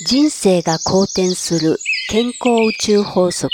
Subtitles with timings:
[0.00, 1.76] 人生が好転する
[2.08, 3.50] 健康宇宙法則。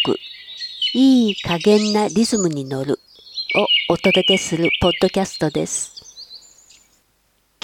[0.92, 3.00] いい加減なリズムに乗る。
[3.56, 5.94] をお届けするポッドキャストです。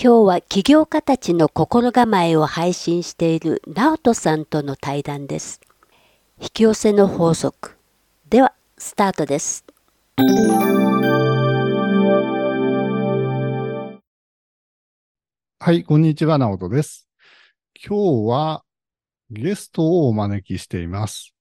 [0.03, 5.61] 今日は起業家たちの心構えを配信しているナオトさんとの対談です。
[6.41, 7.77] 引き寄せの法則。
[8.31, 9.67] ではスタートです。
[15.59, 17.07] はい、こんにちは、ナオトです。
[17.87, 18.65] 今日は
[19.31, 21.35] ゲストをお招きしています。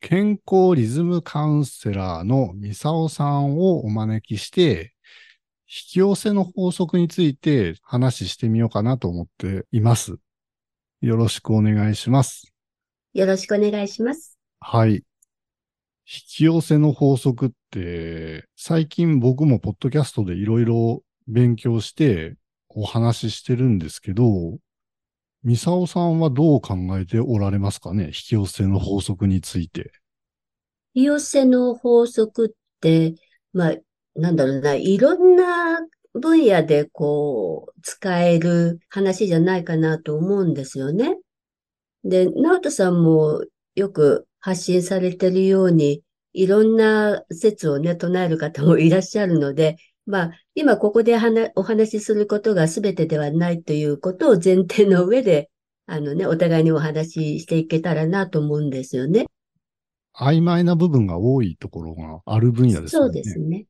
[0.00, 4.94] 健康リズムカウンセラーのミサオさんをお招きして、
[5.66, 10.16] 引き寄せの法則について話してみようかなと思っています。
[11.00, 12.52] よろしくお願いします。
[13.14, 14.94] よろしくお願いしますはい。
[14.94, 15.02] 引
[16.04, 22.36] き寄せの法則って、最近僕もポッドキャストでいろいろ勉強して
[22.68, 24.58] お話ししてるんですけど、
[25.44, 28.06] ミサオさんはどう考えておられますかね？
[28.06, 29.90] 引き寄せの法則について。
[30.94, 33.14] 引き寄せの法則って、
[33.52, 33.74] まあ、
[34.14, 35.80] なんだろうな、いろんな
[36.14, 41.16] 分野でこう、使える話じゃないかなと思うんですよね。
[42.04, 46.02] で、ナオトさんもよく発信されてるように、
[46.34, 51.16] いろんな説をね、唱える方もいらっしゃるので、まあ、今ここで
[51.54, 55.50] お話しすることが全てではないということを前提の上で、
[55.86, 59.26] あのね、お互いにお話ししていけたらなと思うんですよね。
[60.14, 63.06] 曖昧な部分が多いところがある分野ですよね。
[63.06, 63.66] そうですね。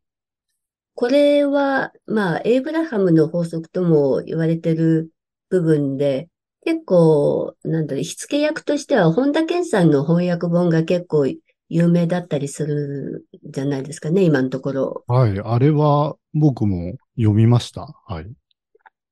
[0.94, 5.10] これは、まあ、エイブラハムの法則とも言われてる
[5.48, 6.28] 部分で、
[6.64, 11.26] 結構、なんだろう、火付け役としては、本田健さんの翻訳本が結構
[11.74, 15.04] 有名だったりするじゃないですかね、今のところ。
[15.06, 15.40] はい。
[15.40, 17.88] あれは僕も読みました。
[18.06, 18.26] はい。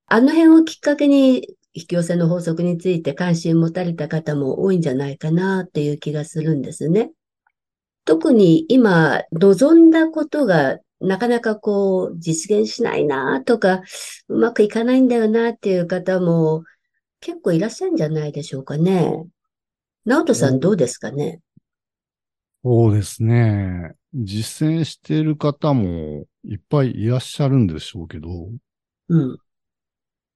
[0.07, 7.13] あの辺をきっかけに、引き寄せの法則について関心持たれた方も多いんじゃないかなっていう気がするんですね。
[8.05, 13.83] 特に今、望んだことがなかなかこう実現しないなとか、
[14.29, 16.65] うまくいかないんだよなっていう方も
[17.21, 19.25] 結構いらっしゃるんじゃないでしょうかね。
[20.05, 21.41] 直人さんどうですかね？
[22.63, 23.93] そうですね。
[24.13, 28.51] 実践している方もいっぱいいらっしゃるんでしょうけど、
[29.09, 29.39] うん。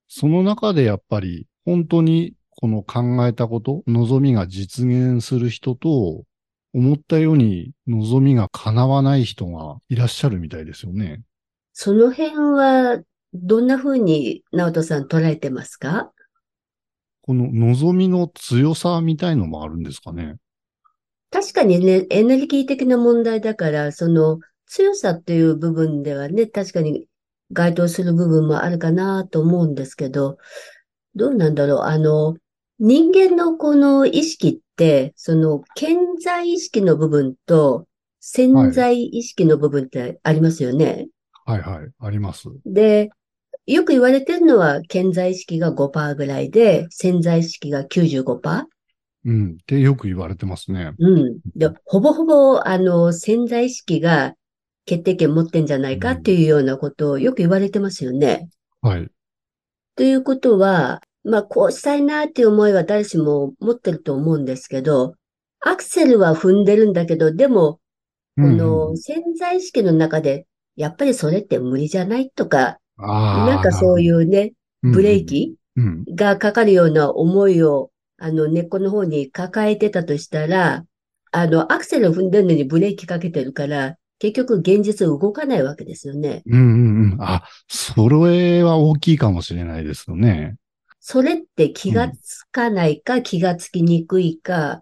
[0.09, 6.25] その中でやっぱり本当にこの考えたこと、望みが実現する人と、
[6.77, 11.23] 思ったように望みが叶わない人がいらっしゃるみたいですよね。
[11.73, 13.01] その辺は
[13.33, 16.11] どんな風に直人さん捉えてますか？
[17.23, 20.35] この望みの強さみたいのもあるんですかね。
[21.35, 27.09] 確かにね、エネルギー的な問題だから、その強さっていう部分ではね、確かに
[27.51, 30.39] 該当する部分もあるかなと思うんですけど、
[31.17, 31.81] どうなんだろう。
[31.81, 32.37] あの、
[32.79, 37.89] 人間のこの意識って、その健在意識の部分と
[38.21, 41.09] 潜在意識の部分ってありますよね。
[41.47, 42.45] はいはい、あります。
[42.65, 43.11] で、
[43.67, 48.67] よく言われてるのは健在意識が5%ぐらいで、潜在意識が95%。
[49.25, 49.53] うん。
[49.53, 50.93] ってよく言われてますね。
[50.99, 51.39] うん。
[51.57, 54.35] で、ほぼほぼ、あの、潜在意識が
[54.85, 58.49] 決定権持ってんじゃないかっていうようなことをよく言われてますよね。
[58.83, 59.09] はい。
[59.97, 65.15] ということは、まあ、こうしたいなっていう思いは誰しも持ってると思うんですけど、
[65.61, 67.81] アクセルは踏んでるんだけど、でも、こ
[68.37, 70.47] うんうんの潜在意識の中で、
[70.77, 72.79] やっぱりそれって無理じゃないとか。
[72.99, 74.53] なんかそういうね、
[74.83, 76.05] ブレーキうん。
[76.15, 77.91] がかかるような思いを、
[78.25, 80.87] あの、根っこの方に抱えてたとしたら、
[81.31, 86.43] あの、アクセルを踏んでるのにブレーキかけてるから、結局現実動かないわけですよね。
[86.47, 87.19] うんうんうん。
[87.21, 90.57] あ、それは大きいかもしれないですよね。
[91.01, 94.81] それって気がつかないか、気がつきにくいか、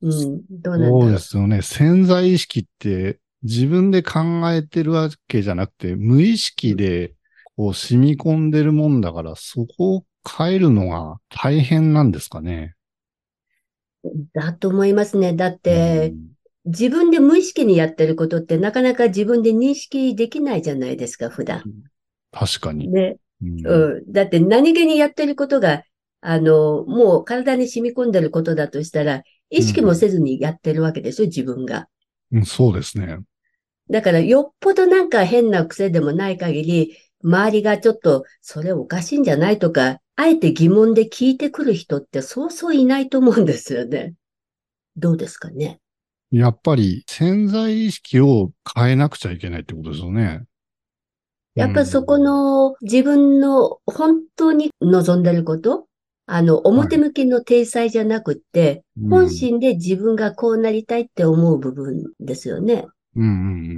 [0.00, 1.10] うん、どうなんだそう。
[1.10, 1.62] ですよね。
[1.62, 7.14] 潜在意識って自分で考えてるわけじゃなくて、無意識で
[7.56, 12.74] こう染み込んでるもんだから、そこを変えるのが大変なんですかね？
[14.32, 15.34] だと思いますね。
[15.34, 16.30] だってう、ん
[16.66, 21.64] 自分で無意識にやってることってなかなか自分で認識できないじゃないですか、普段。
[22.32, 22.88] 確かに。
[22.88, 23.16] ね。
[23.42, 24.12] うんうん。
[24.12, 25.84] だって何気にやってることが、
[26.20, 31.88] あの、もう体に染み込んでることだとしたら、意識もせずにやってるわけでしょ、自分が。
[32.30, 33.18] うんそうですね。
[33.88, 44.12] だから、よっぽどなんか変な癖でもない限り、周りがちょっと、それおかしいんじゃないとか、あえて疑問で聞いてくる人ってそうそういないと思うんですよね。
[44.98, 45.80] どうですかね？
[46.30, 50.42] やっぱり潜在意識を変えなくちゃいけないってことですよね。
[51.54, 55.86] やっぱそこの自分の本当に望んでること、
[56.26, 62.84] あの、表向きの体裁じゃなくって、うん本心で自分がこうなりたいって思う部分ですよね。
[63.16, 63.34] うんうんう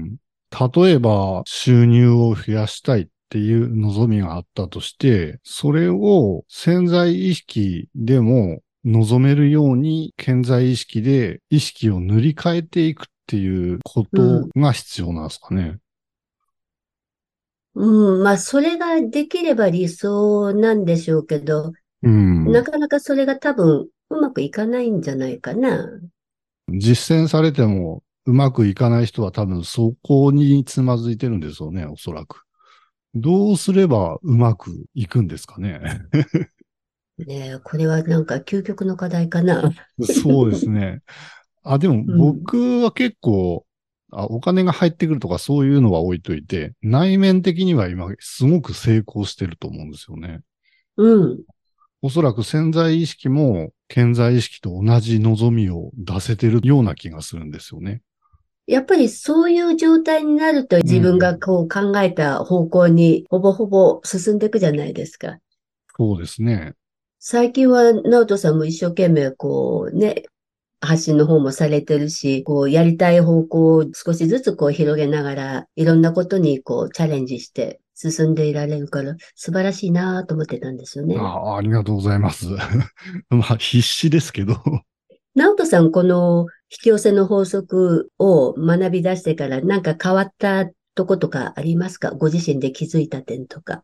[0.07, 0.83] ん。
[0.85, 15.79] 例えば、収入を増やしたいっていう望みがあったとして、それを潜在意識でも望めるように、潜在意識で意識を塗り替えていくっていうことが必要なんですかね。
[17.75, 22.53] うん、まあ、それができれば理想なんでしょうけど、うん。
[22.53, 25.89] なかなかそれが多分うまくいかないんじゃないかな。
[26.69, 32.45] 実践されてもうまくいかない人は多分そこにつまずいてるんですよね、おそらく。
[33.15, 35.81] どうすればうまくいくんですかね？
[37.19, 39.73] ねえ、これはなんか究極の課題かな。
[40.03, 41.03] そうですね。
[41.63, 43.67] あ、でもん僕は結構、
[44.11, 50.41] あ、お金が入ってくるとかそういうのは置いといて、内面的には今すごく成功してると思うんですよね。
[50.97, 51.45] うん。
[52.03, 58.03] おそらく潜在意識も潜在意識と同じ望みを出せてるような気がするんですよね。
[58.67, 65.39] やっぱりそういう状態になると自分がこう考えた方向にほぼほぼ進んでいくじゃないですか。
[65.97, 66.75] そうですね。
[67.19, 70.25] 最近は直人さんも一生懸命こうね、
[70.81, 81.17] 発信の方もされてるし、こうやりたい方向を少しずつこう広げながら、いろんなことにこうチャレンジして進んでいられるから素晴らしいなと思ってたんですよね。
[81.19, 82.47] あありがとうございます。
[83.31, 84.57] まあ必死ですけど。
[85.35, 92.11] 直人さん、この引き寄せの法則を学び出してからなんか変わったとことかありますか？
[92.11, 93.83] ご自身で気づいた点とか。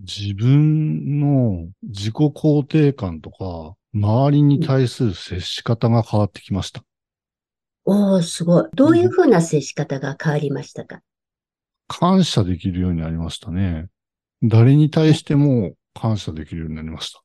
[0.00, 6.82] 自分の自己肯定感とか、周りに対する接し方が変わってきました。
[7.84, 8.64] おー、すごい。
[8.74, 11.00] どういうふうな接し方が変わりましたか？
[11.86, 13.86] 感謝できるようになりましたね。
[14.42, 17.20] 誰に対しても感謝できるようになりました。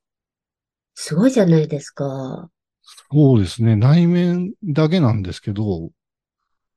[0.93, 2.49] すごいじゃないですか。
[3.11, 3.75] そうですね。
[3.75, 5.89] 内面だけなんですけど、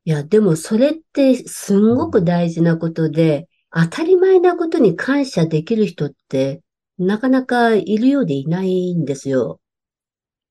[0.04, 6.62] いや、でもそれってすんごく大事なことで、当たり前なことに感謝できる人って
[6.98, 9.60] なかなかいるようでいないんですよ。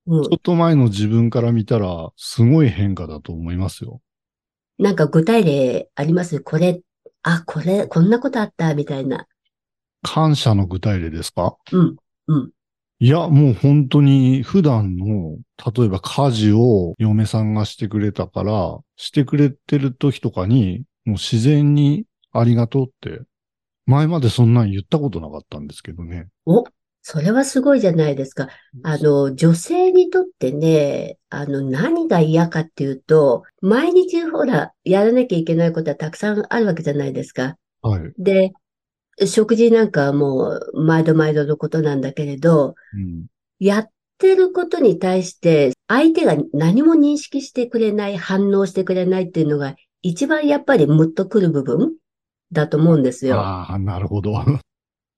[0.06, 4.02] うんちょっと前の自分から見たら、すごい変化だと思いますよ。
[4.78, 6.40] なんか具体例あります？
[6.40, 6.80] これ、
[7.22, 9.28] あ、これ、こんなことあったみたいな。
[10.04, 11.58] 感謝の具体例ですか？
[11.74, 11.96] うん、
[12.28, 12.52] うん。
[13.02, 15.38] いや、もう本当に普段の、
[15.74, 22.04] 例えば家事を嫁さんがしてくれたから、してくれてる時とかに、もう自然に
[22.34, 23.22] ありがとうって、
[23.86, 26.28] 前までそんなん言ったことなかったんですけどね。
[26.46, 26.66] お、
[27.02, 28.50] それはすごいじゃないですか。
[28.84, 37.56] あの、女性にとってね、あの、何が嫌かっていうと、毎日ほら、やらなきゃいけないことはたくさんあるわけじゃないですか。
[37.82, 38.12] はい。
[38.18, 38.52] で、
[39.26, 43.26] 食事なんかはもう、毎度毎度のことなんだけれど、うん。
[43.60, 51.94] やってることに対して、相手が何も認識してくれない、反応してくれないっていうのが、一番やっぱりムッとくる部分
[52.52, 53.40] だと思うんですよ。
[53.40, 54.34] ああ、なるほど。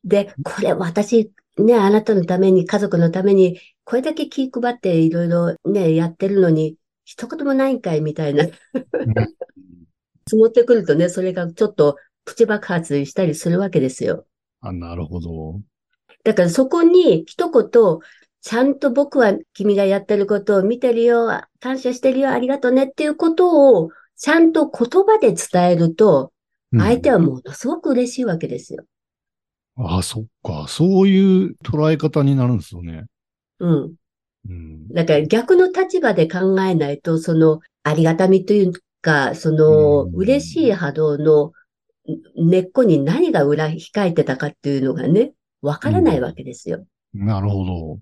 [0.03, 14.25] で、これ私、ね、あなたのために、家族のために、これだけ気配っていろいろね、やってるのに、一言もないんかいみたいな、積もってくるとね、それがちょっとプチ爆発したりするわけですよ。
[14.61, 15.59] あなるほど。
[16.23, 17.99] だからそこに一言、
[18.41, 21.29] ちゃんと僕は君がやってることを見てるよ、
[21.59, 26.31] 感謝してるよ、ありがとうねっていうことを、ちゃんと言葉で伝えると、
[26.77, 27.17] 相手は。
[27.17, 28.85] はものすごく嬉しいわけですよ。
[29.77, 30.67] ああ、そっか。
[30.67, 33.05] そういう捉え方になるんですよね。
[33.59, 33.93] うん。
[34.49, 34.87] うん。
[34.89, 41.51] だから逆の立場で考えないと、そのありがたみというか、そのうん嬉しい波動の
[42.35, 46.85] 根っこに何が裏控えてたかっていうのがね、わからないわけですよ。
[47.13, 47.99] なるほど。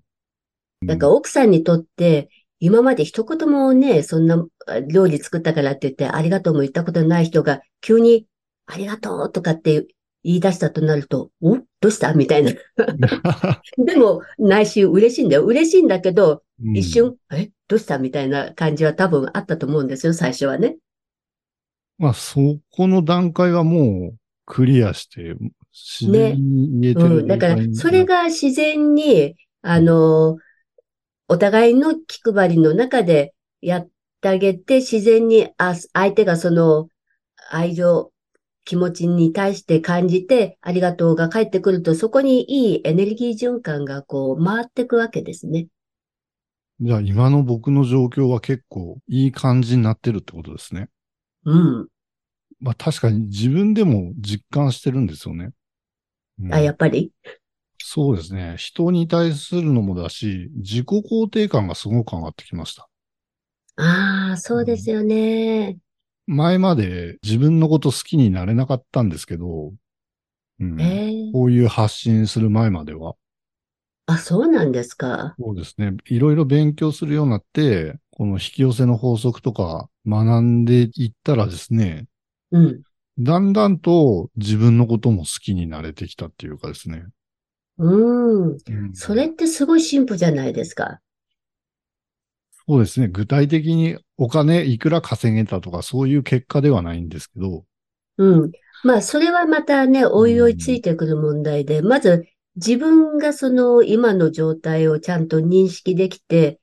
[0.86, 8.26] だから奥さんにとって、今まで一言もね、そんなあ料理作ったからって言ってありがとうも言ったことない人が急に
[8.66, 9.86] ありがとうとかって
[10.22, 11.56] 言い出したとなると、お？
[11.56, 12.12] どうした？
[12.12, 12.52] みたいな。
[13.78, 15.44] でも内心嬉しいんだよ。
[15.44, 17.98] 嬉しいんだけど、うん一瞬、え、どうした？
[17.98, 20.76] みたいな感じは多分あったと思うんですよ、最初はね。
[22.00, 25.34] まあ、そこの段階はもうクリアして、
[26.00, 27.28] 自然に言えてるうん。
[27.28, 30.38] だからそれが自然に、あの、
[31.28, 33.88] お互いの気配りの中でやっ
[34.22, 36.88] てあげて、自然に、あ、相手がその
[37.50, 38.12] 愛情、
[38.64, 45.66] 気持ちに対して感じて、ありがとうが返ってくると、そこにいいエネルギー循環がこう回っていくわけですね。
[46.80, 50.88] じゃあ今の僕の状況は結構いい感じになってるってことですね。
[51.44, 51.88] うん。
[52.60, 55.50] まあ確かに自分でも実感してるんですよね。
[56.40, 57.12] うんあ、やっぱり？
[57.78, 58.56] そうですね。
[58.58, 62.88] 人に対するのもだし、自己肯定感がすごく上がってきました。
[63.76, 65.78] ああ、そうですよね。
[66.26, 69.72] 前まで自分のこと好きになれなかったんですけど、
[70.60, 73.14] うん、ええこういう発信する前までは、
[74.06, 75.38] あ、そうなんですか。
[75.38, 75.96] そうですね。
[76.06, 82.06] いろいろ勉強するようになって、この引き寄せの法則とか学んでいったらですね、
[82.50, 82.82] うん。
[83.20, 87.04] だんだんと自分のことも好きになれてきたっていうかですね。
[87.78, 88.58] うん。
[88.68, 91.00] うんそれってすごい進歩じゃないですか。
[92.66, 93.08] そうですね。
[93.08, 97.64] 具体的にお金いくら稼げたとかそういう結果ではないんですけど、
[98.18, 98.52] うん。
[98.82, 102.26] まあ、それはまたね、おいおいついてくる問題で、まず
[102.56, 106.60] 自分がその今の状態をちゃんと認識できて、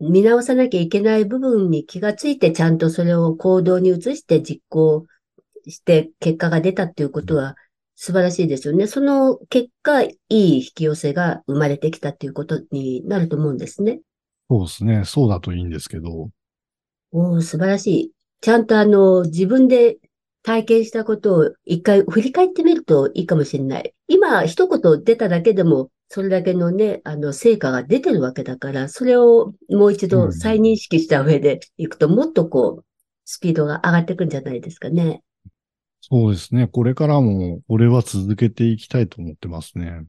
[0.00, 5.06] 見直さなきゃいけない部分に気がついて、ちゃんとそれを行動に移して実行
[5.66, 7.56] して結果が出たっていうことは
[7.96, 8.86] 素晴らしいですよね。
[8.86, 14.00] その結果、いい引き寄せが生まれてきたっていうことになると思うんですね。
[14.50, 15.04] そうですね。
[15.04, 16.28] そうだといいんですけど、
[17.12, 18.12] おー、素晴らしい。
[18.40, 19.96] ちゃんとあの、自分で
[20.44, 23.94] 体験したことを一回振り返ってみるといいかもしれない。
[24.08, 32.84] 今、一言出ただけでも、それだけのね、あの、成果が出てるわけだから、それをもう一度再認識した上でいくと、もっとこう、
[33.24, 35.22] スピードが上がっていくんじゃないですかね。
[36.02, 36.66] そうですね。
[36.66, 40.04] これからも俺は続けていきたいと思ってますね。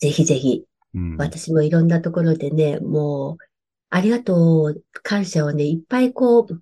[0.00, 1.16] ぜひぜひ、うん。
[1.16, 3.44] 私もいろんなところでね、もう、
[3.90, 6.60] ありがとう、感謝をね、いっぱいこう、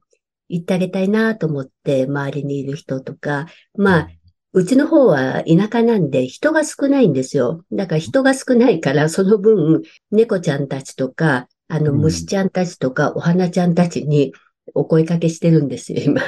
[0.52, 4.08] 言ってあげたいなと思って、周りにいる人とか、まあ、
[4.52, 7.64] うちの方は田舎なんで人が少ないんですよ。
[7.72, 9.80] だから人が少ないから、その分、
[10.10, 14.34] 猫ちゃんたちとか、あの、うん虫ちゃんたちとか、お花ちゃんたちに
[14.74, 16.20] お声かけしてるんですよ、今。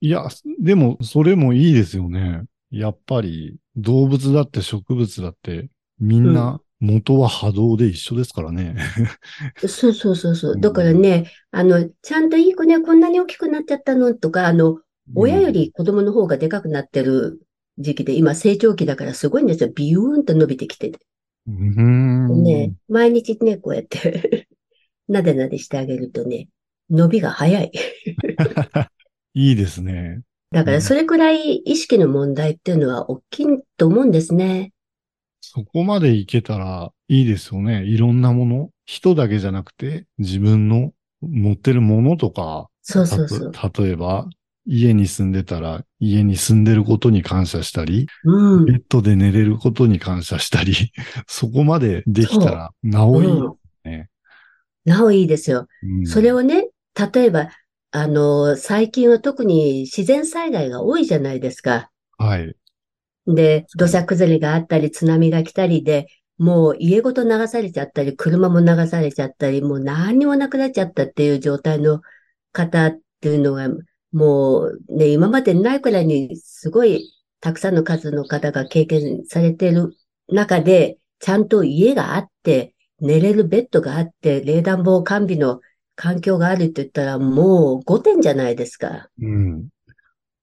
[0.00, 0.26] いや、
[0.58, 2.44] でも、それもいいですよね。
[2.70, 5.68] やっぱり、動物だって植物だって、
[6.00, 8.74] みんな元は波動で一緒ですからね。
[9.68, 10.56] そうそうそうそうう。
[10.56, 14.80] んだからね、あの、ちゃんといい子ね、こんなに大きくなっちゃったのとか、あの、
[15.14, 17.40] 親より子供の方がでかくなってる
[17.78, 19.70] 時期で、今成長期だからすごいんですよ。
[19.72, 20.98] ビューンと伸びてきてて。
[21.46, 22.42] うん。
[22.42, 24.48] ね、毎日ね、こうやって
[25.06, 26.48] なでなでしてあげるとね、
[26.90, 27.70] 伸びが早い。
[29.34, 30.22] いいですね。
[30.50, 33.46] だからそれくらい意識の問題っていうのは大きい
[33.76, 34.71] と思うんですね。
[35.44, 37.84] そこまでいけたらいいですよね。
[37.84, 38.70] いろんなもの。
[38.86, 43.52] 人だけじゃなくて、自分の持ってるものとか、そうそうそう。
[43.84, 44.28] 例えば、
[44.66, 48.64] 家に住んでたら、家に住んでることに感謝したり、うん。
[48.66, 50.74] ベッドで寝れることに感謝したり、
[51.26, 54.08] そこまでできたら、なおいいよね。
[54.84, 55.66] なおいいですよ。
[55.82, 56.68] うんそれをね、
[57.12, 57.50] 例えば、
[57.90, 61.90] あの、最近は特に自然災害が多いじゃないですか。
[62.16, 62.54] はい。
[63.26, 66.06] で、土砂崩れがあったり、津波が来たりで、
[66.38, 72.00] もう家ごと流されちゃったり、車も流されちゃったり、もう何にもなくなっちゃったっていう状態の
[72.52, 73.68] 方っていうのが、
[74.12, 79.94] もうね、今までないくらいにすごいたくさんの数の方が経験されている
[80.28, 85.60] 中で、ちゃんと家があって、寝れるベッドがあって、冷暖房完備の
[85.96, 89.08] 環境があるって言ったら、もう5点じゃないですか。
[89.20, 89.68] うん。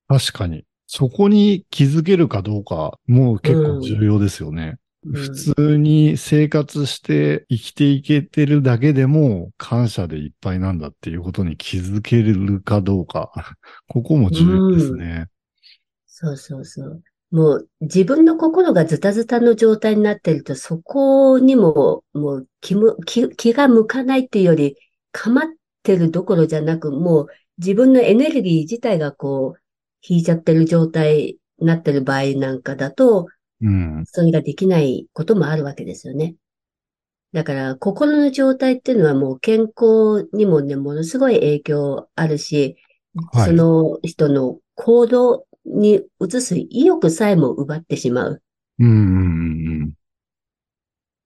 [0.07, 0.65] 確かに。
[0.91, 4.63] そこに気づけるかどうか、もう結構重要ですよね。
[4.63, 4.77] うん
[5.13, 13.31] 普通に生活して生きていけてるだけでも感謝でいっぱいなんだっていうことに気づけるかどうか。
[13.87, 15.27] ここも重要ですね。
[16.05, 17.01] そうそうそう。
[17.31, 24.75] もう自分の心がズタズタの状態になってると、そこにももう気む気気が向かないっていうより、
[25.13, 25.45] 構っ
[25.81, 27.27] てるどころじゃなく、もう
[27.57, 29.61] 自分のエネルギー自体がこう、
[30.01, 33.27] 引いちゃってる状態になってる場合なんかだと、
[33.61, 34.03] うん。
[34.05, 36.35] それができないこともあるわけですよね。
[37.33, 42.77] だから、心の状態っていうのはもう健康にもね、ものすごい影響あるし、
[43.31, 48.41] はいその人の行動に移す意欲さえも奪ってしまう。
[48.79, 49.93] うん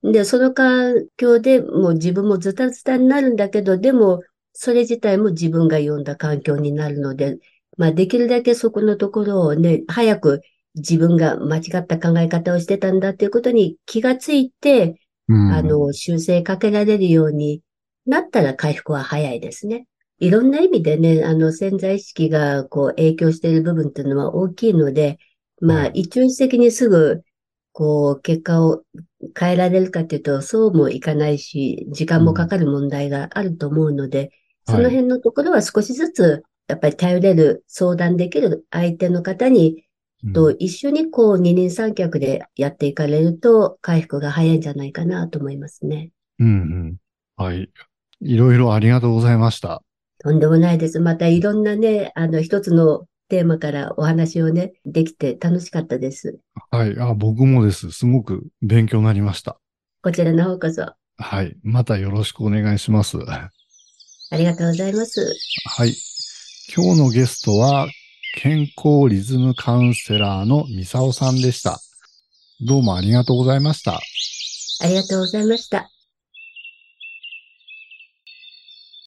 [0.01, 7.37] で、その環境でもう自分もズタズタになるんだけど、でも、それ自体も自分が読んだ環境になるので、
[7.77, 10.41] まあ、できるだけそこのところをね、早く
[10.75, 15.53] 自分が間違った考え方をしてたんだっていうことに気がついて、うん。
[15.53, 17.61] あの、修正かけられるように
[18.05, 19.87] なったら回復は早いですね。
[20.19, 25.17] いろんな意味でね、あの、潜在意識がこう影響している部分っていうのは大きいので、
[25.61, 27.23] まあ、はい一朝一夕にすぐ、
[27.71, 28.83] こう、結果を
[29.37, 34.31] 変えられるかっていうと、そうもいかないし、時間もかかる問題があると思うので、
[34.65, 39.85] その辺のところは少しずつ、やっぱり頼れる、相談できる相手の方に
[40.31, 46.11] と一緒にこう二人三脚でやっていかれると回復が早いんじゃないかなと思いますね。
[46.39, 46.95] うんうん。
[47.35, 47.69] はい。
[48.21, 49.83] いろいろありがとうございました。
[50.19, 51.01] とんでもないです。
[51.01, 56.39] またいろんなね、あの一つのテーマからお話をね、できて楽しかったです。
[56.71, 56.97] はい。
[56.99, 57.91] あ、僕もです。
[57.91, 59.59] すごく勉強になりました。
[60.01, 61.57] こちらの方こそはい。
[61.63, 63.17] またよろしくお願いします。
[63.27, 63.51] あ
[64.37, 65.35] りがとうございます。
[65.65, 65.93] はい。
[66.69, 67.89] 今日のゲストは、
[68.37, 71.81] 健康リズムカウンセラーのミサオさんでした。
[72.61, 73.99] どうもありがとうございました。
[74.81, 75.91] ありがとうございました。